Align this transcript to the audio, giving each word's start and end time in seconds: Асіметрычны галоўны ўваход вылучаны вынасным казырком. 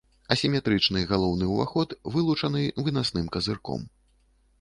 Асіметрычны 0.35 1.01
галоўны 1.11 1.49
ўваход 1.49 1.93
вылучаны 2.15 2.63
вынасным 2.87 3.29
казырком. 3.37 3.85